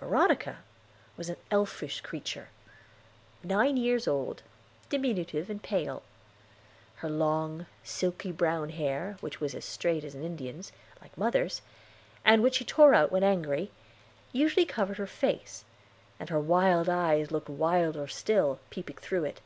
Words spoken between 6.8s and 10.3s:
Her long, silky brown hair, which was as straight as an